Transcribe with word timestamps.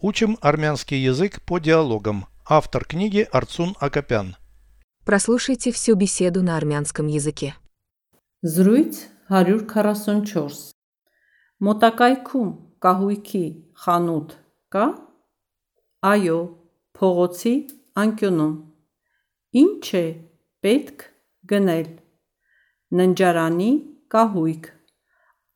Учим 0.00 0.38
армянский 0.40 0.98
язык 0.98 1.42
по 1.42 1.58
диалогам. 1.58 2.26
Автор 2.48 2.84
книги 2.84 3.26
Арцун 3.32 3.74
Акопян. 3.80 4.36
Прослушайте 5.04 5.72
всю 5.72 5.96
беседу 5.96 6.42
на 6.42 6.56
армянском 6.56 7.08
языке. 7.08 7.56
Զրույց 8.44 8.94
144 9.28 10.78
Մոտակայքում 11.58 12.50
կահույքի 12.84 13.42
խանութ 13.82 14.34
կա? 14.70 14.84
Այո, 16.06 16.38
փողոցի 16.94 17.54
անկյունում։ 17.98 18.54
Ինչ 19.62 19.86
է 19.98 20.04
պետք 20.62 21.04
գնել։ 21.50 21.88
Ննջարանի 23.00 23.70
կահույք։ 24.14 24.70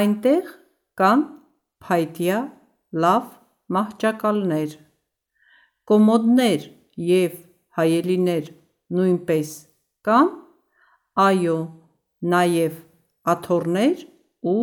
Այնտեղ 0.00 0.52
կան 0.98 1.24
փայտյա 1.86 2.42
լավ 3.06 3.30
մահճակալներ։ 3.75 4.75
Կոմոդներ 5.89 6.67
և 7.09 7.37
հայելիներ 7.79 8.51
նույնպես 8.97 9.53
կան։ 10.07 10.29
Այո, 11.19 11.57
նաև 12.33 12.77
աթոռներ 13.33 14.05
ու 14.51 14.59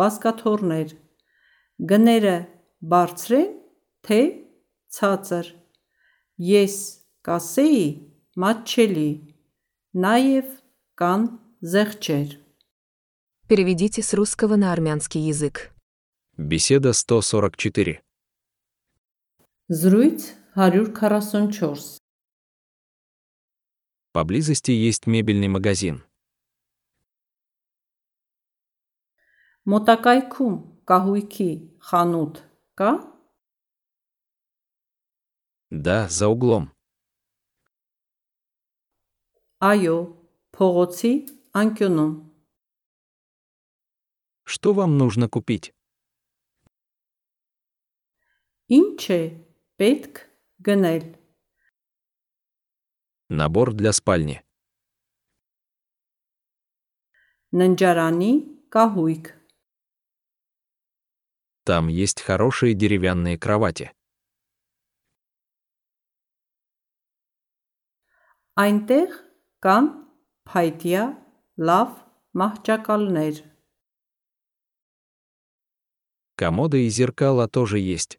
բազկաթոռներ։ 0.00 0.94
Գները 1.90 2.36
բարձր 2.92 3.36
են, 3.40 3.50
թե 4.06 4.20
ցածր։ 4.96 5.50
Ես 6.50 6.76
կասեի 7.26 7.84
մատչելի։ 8.40 9.10
Նաև 10.04 10.54
կան 11.00 11.26
զեղչեր։ 11.72 12.38
Переведите 13.50 14.00
с 14.02 14.14
русского 14.14 14.54
на 14.56 14.72
армянский 14.72 15.20
язык. 15.20 15.72
Беседа 16.36 16.92
144. 16.92 18.00
Զրույց 19.68 20.20
144 20.56 22.00
Поблизости 24.12 24.72
есть 24.72 25.06
мебельный 25.06 25.48
магазин. 25.48 26.02
Մոտակայքում 29.70 30.54
կահույքի 30.90 31.50
խանութ 31.86 32.34
կա? 32.80 32.90
Да, 35.70 36.08
за 36.08 36.26
углом. 36.34 36.72
Այո, 39.60 39.96
փողոցի 40.56 41.12
անկյունում։ 41.60 42.12
Что 44.42 44.72
вам 44.72 44.98
нужно 44.98 45.28
купить? 45.28 45.72
Ինչ 48.66 49.10
է 49.10 49.43
պետք 49.80 50.22
գնել։ 50.66 51.04
Набор 53.30 53.72
для 53.74 53.92
спальни. 53.92 54.40
Ննջարանի 57.54 58.32
կահույք։ 58.74 59.36
Там 61.64 61.88
есть 61.88 62.22
хорошие 62.22 62.74
деревянные 62.74 63.38
кровати. 63.38 63.90
Այնտեղ 68.60 69.12
կան 69.64 69.86
փայտյա 70.50 71.04
լավ 71.68 71.92
մահճակալներ։ 72.40 73.36
Комоды 76.36 76.86
и 76.86 76.88
зеркала 76.88 77.46
тоже 77.48 77.78
есть. 77.78 78.18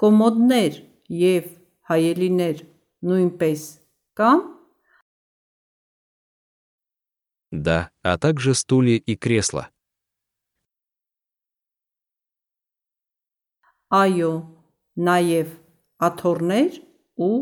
Կոմոդներ 0.00 0.80
և 1.12 1.50
հայելիներ 1.90 2.64
նույնպես 3.04 3.66
կան։ 4.20 4.40
Да, 7.50 7.90
а 8.02 8.16
также 8.16 8.54
стулья 8.54 8.96
и 8.96 9.16
кресла. 9.16 9.70
Այո, 13.90 14.46
նաև 14.94 15.50
աթոռներ 15.98 16.78
ու 17.18 17.34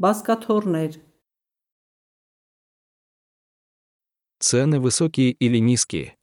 բազկաթոռներ։ 0.00 0.96
Цены 4.40 4.80
высокие 4.80 5.36
или 5.36 5.60
низкие? 5.60 6.16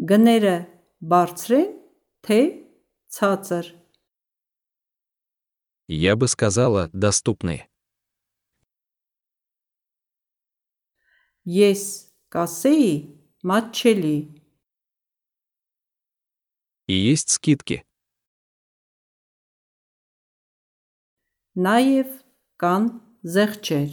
Գները 0.00 0.54
բարձր 1.04 1.52
են, 1.60 1.77
թե 2.26 2.40
ցածր։ 3.12 3.72
Я 5.86 6.16
бы 6.16 6.28
сказала, 6.28 6.88
доступные. 6.92 7.68
Ես 11.44 11.82
կասեի 12.32 12.92
մատչելի։ 13.44 14.16
И 16.86 16.94
есть 16.94 17.30
скидки. 17.30 17.84
Նաև 21.54 22.08
կան 22.60 22.88
զեղչեր։ 23.24 23.92